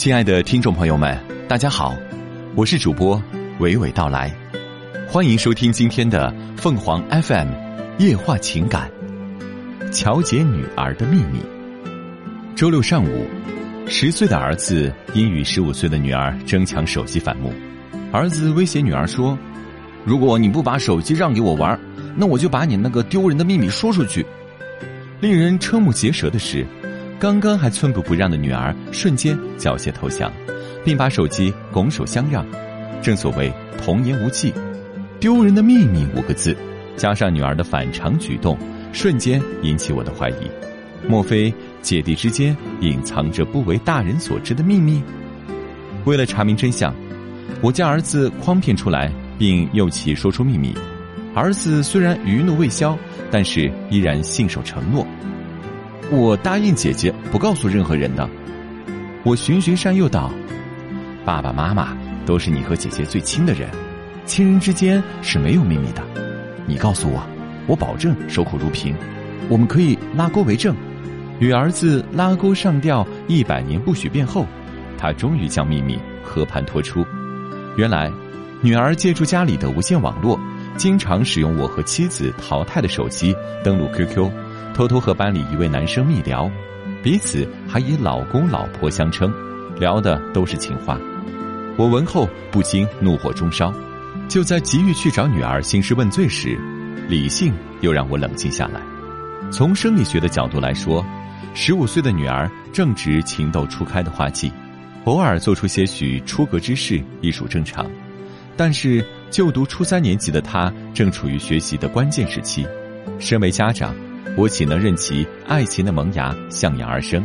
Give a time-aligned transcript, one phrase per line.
[0.00, 1.14] 亲爱的听众朋友们，
[1.46, 1.94] 大家好，
[2.54, 3.22] 我是主播
[3.58, 4.34] 娓娓道来，
[5.06, 7.48] 欢迎收听今天的凤凰 FM
[7.98, 8.90] 夜话情感。
[9.92, 11.44] 乔姐女儿的秘密。
[12.56, 13.26] 周六上午，
[13.86, 17.52] 十岁的儿子因与十五岁的女儿争抢手机反目，
[18.10, 19.36] 儿子威胁女儿说
[20.06, 21.78] ：“如果你不把手机让给我玩，
[22.16, 24.24] 那我就把你那个丢人的秘密说出去。”
[25.20, 26.66] 令人瞠目结舌的是。
[27.20, 30.32] 刚刚还寸步不让的女儿，瞬间缴械投降，
[30.82, 32.46] 并把手机拱手相让。
[33.02, 34.54] 正所谓童言无忌，
[35.20, 36.56] 丢人的秘密五个字，
[36.96, 38.56] 加上女儿的反常举动，
[38.90, 40.50] 瞬间引起我的怀疑。
[41.06, 41.52] 莫非
[41.82, 45.02] 姐弟之间隐藏着不为大人所知的秘密？
[46.06, 46.94] 为了查明真相，
[47.60, 50.74] 我将儿子诓骗出来，并诱其说出秘密。
[51.34, 52.96] 儿子虽然余怒未消，
[53.30, 55.06] 但是依然信守承诺。
[56.12, 58.28] 我答应姐姐不告诉任何人的。
[59.22, 60.30] 我循循善诱道
[61.24, 63.68] ：“爸爸妈妈都是你和姐姐最亲的人，
[64.26, 66.02] 亲人之间是没有秘密的。
[66.66, 67.22] 你告诉我，
[67.68, 68.94] 我保证守口如瓶。
[69.48, 70.74] 我们可以拉钩为证。”
[71.38, 74.44] 与儿子拉钩上吊一百年不许变后，
[74.98, 77.06] 他终于将秘密和盘托出。
[77.76, 78.12] 原来，
[78.60, 80.38] 女儿借助家里的无线网络，
[80.76, 84.30] 经常使用我和妻子淘汰的手机登录 QQ。
[84.80, 86.50] 偷偷和班里一位男生密聊，
[87.02, 89.30] 彼此还以老公老婆相称，
[89.78, 90.98] 聊的都是情话。
[91.76, 93.70] 我闻后不禁怒火中烧，
[94.26, 96.58] 就在急于去找女儿兴师问罪时，
[97.10, 98.80] 理性又让我冷静下来。
[99.50, 101.04] 从生理学的角度来说，
[101.52, 104.50] 十五岁的女儿正值情窦初开的花季，
[105.04, 107.84] 偶尔做出些许出格之事亦属正常。
[108.56, 112.66] 但是就读初三年级的她正处于学习的关键时期，
[113.18, 113.94] 身为家长。
[114.36, 117.24] 我岂能任其爱情的萌芽向阳而生？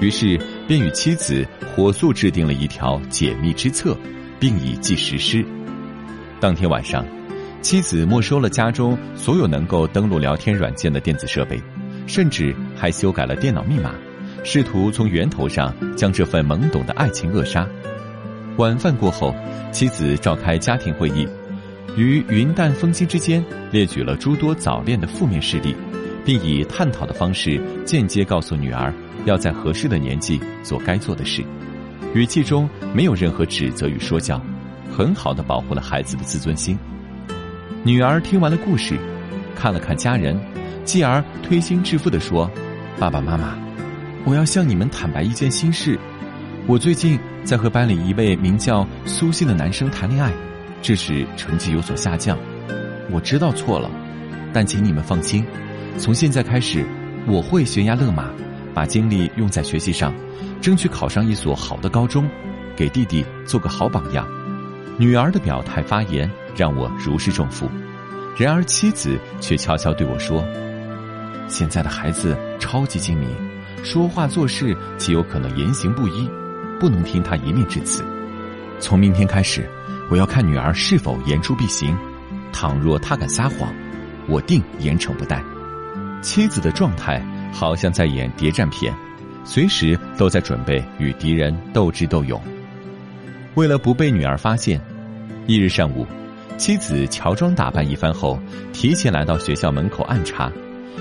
[0.00, 3.96] 于是便与妻子火速制定了一条解密之策，
[4.38, 5.44] 并以即实施。
[6.40, 7.04] 当天晚上，
[7.60, 11.60] 妻子没收了家中所有能够登录聊天软件的电子设备，
[12.06, 13.92] 甚至还修改了电脑密码，
[14.44, 17.66] 试图从源头上将这份懵懂的爱情扼杀。
[18.56, 19.34] 晚饭过后，
[19.72, 21.26] 妻子召开家庭会议，
[21.96, 25.74] 于云淡风轻之间列举了诸多早恋的负面事例。
[26.28, 28.92] 并以探讨的方式间接告诉女儿，
[29.24, 31.42] 要在合适的年纪做该做的事，
[32.12, 34.38] 语气中没有任何指责与说教，
[34.94, 36.78] 很好的保护了孩子的自尊心。
[37.82, 38.98] 女儿听完了故事，
[39.56, 40.38] 看了看家人，
[40.84, 42.50] 继而推心置腹的说
[43.00, 43.56] ：“爸爸妈妈，
[44.26, 45.98] 我要向你们坦白一件心事，
[46.66, 50.30] 我最近在和班里一位名叫苏信的男生谈恋爱，
[50.82, 52.36] 致使成绩有所下降。
[53.10, 53.90] 我知道错了，
[54.52, 55.42] 但请你们放心。”
[55.96, 56.84] 从现在开始，
[57.26, 58.30] 我会悬崖勒马，
[58.74, 60.14] 把精力用在学习上，
[60.60, 62.28] 争取考上一所好的高中，
[62.76, 64.26] 给弟弟做个好榜样。
[64.96, 67.68] 女儿的表态发言让我如释重负，
[68.36, 70.44] 然而妻子却悄悄对我说
[71.48, 73.28] ：“现在的孩子超级精明，
[73.82, 76.28] 说话做事极有可能言行不一，
[76.78, 78.04] 不能听他一面之词。
[78.78, 79.68] 从明天开始，
[80.08, 81.96] 我要看女儿是否言出必行，
[82.52, 83.74] 倘若她敢撒谎，
[84.28, 85.42] 我定严惩不贷。”
[86.20, 88.92] 妻子的状态好像在演谍战片，
[89.44, 92.40] 随时都在准备与敌人斗智斗勇。
[93.54, 94.80] 为了不被女儿发现，
[95.46, 96.06] 一日上午，
[96.56, 98.38] 妻子乔装打扮一番后，
[98.72, 100.50] 提前来到学校门口暗查。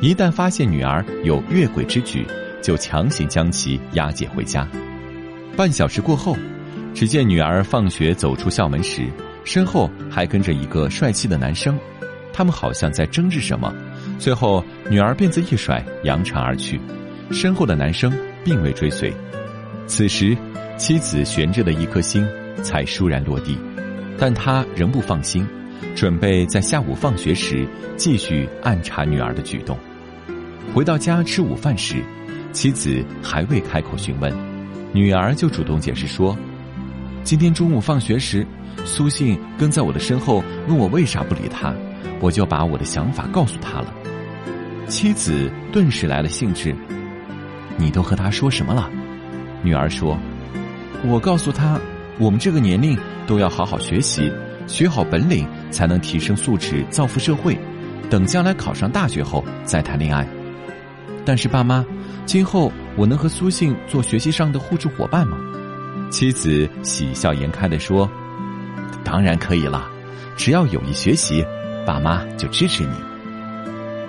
[0.00, 2.26] 一旦发现女儿有越轨之举，
[2.62, 4.68] 就强行将其押解回家。
[5.56, 6.36] 半小时过后，
[6.94, 9.08] 只见女儿放学走出校门时，
[9.44, 11.78] 身后还跟着一个帅气的男生，
[12.32, 13.74] 他们好像在争执什么。
[14.18, 16.80] 最后，女儿辫子一甩，扬长而去，
[17.30, 18.12] 身后的男生
[18.44, 19.14] 并未追随。
[19.86, 20.36] 此时，
[20.76, 22.26] 妻子悬着的一颗心
[22.62, 23.56] 才倏然落地，
[24.18, 25.46] 但他仍不放心，
[25.94, 29.78] 准备在下午放学时继续暗查女儿的举动。
[30.74, 32.02] 回到家吃午饭时，
[32.52, 34.34] 妻子还未开口询问，
[34.92, 36.36] 女儿就主动解释说
[37.22, 38.44] ：“今天中午放学时，
[38.84, 41.72] 苏信跟在我的身后，问我为啥不理他，
[42.20, 43.94] 我就把我的想法告诉他了。”
[44.88, 46.74] 妻子顿时来了兴致，
[47.76, 48.90] 你都和他说什么了？
[49.62, 50.18] 女儿说
[51.04, 51.78] ：“我告诉他，
[52.18, 54.32] 我们这个年龄都要好好学习，
[54.66, 57.58] 学好本领，才能提升素质，造福社会。
[58.08, 60.26] 等将来考上大学后再谈恋爱。
[61.24, 61.84] 但是爸妈，
[62.24, 65.36] 今后我能和苏信做学习上的互助伙伴吗？”
[66.10, 68.10] 妻子喜笑颜开的说
[69.04, 69.86] ：“当然可以了，
[70.36, 71.44] 只要有意学习，
[71.84, 72.90] 爸妈就支持你。”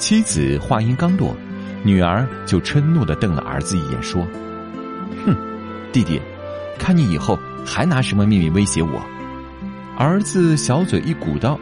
[0.00, 1.36] 妻子话音刚落，
[1.84, 4.26] 女儿就嗔怒的瞪了儿子一眼，说
[5.26, 5.36] ：“哼，
[5.92, 6.18] 弟弟，
[6.78, 8.98] 看你以后还拿什么秘密威胁我？
[9.98, 11.60] 儿子小嘴一鼓道：“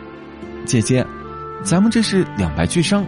[0.65, 1.05] 姐姐，
[1.65, 3.05] 咱们这是两败俱伤，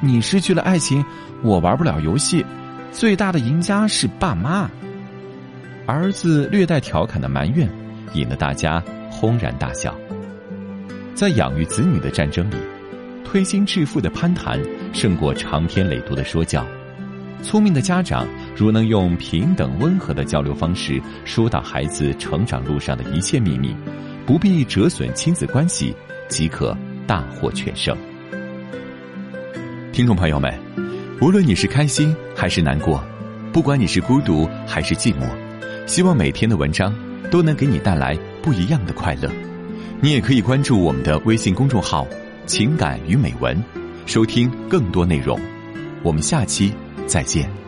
[0.00, 1.04] 你失去了爱情，
[1.42, 2.46] 我玩不了游戏，
[2.92, 4.70] 最大的赢家是爸妈。”
[5.86, 7.68] 儿子略带调侃的埋怨，
[8.12, 8.80] 引得大家
[9.10, 9.92] 轰然大笑。
[11.16, 12.54] 在养育子女的战争里，
[13.24, 14.60] 推心置腹的攀谈
[14.92, 16.66] 胜过长篇累牍的说教。
[17.42, 18.26] 聪明的家长
[18.56, 23.74] 如能用平等温和的交流方式疏导孩子成长路上的一切秘密，
[24.26, 25.94] 不必折损亲子关系，
[26.28, 26.76] 即可
[27.06, 27.96] 大获全胜。
[29.92, 30.52] 听众朋友们，
[31.20, 33.02] 无论你是开心还是难过，
[33.52, 35.28] 不管你是孤独还是寂寞，
[35.86, 36.92] 希望每天的文章
[37.30, 39.30] 都能给你带来不一样的快乐。
[40.00, 42.06] 你也可以关注我们的微信公众号
[42.48, 43.62] “情感与美文”，
[44.06, 45.38] 收听更多内容。
[46.02, 46.72] 我们下期
[47.06, 47.67] 再见。